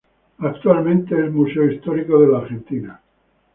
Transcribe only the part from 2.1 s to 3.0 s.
de la Argentina.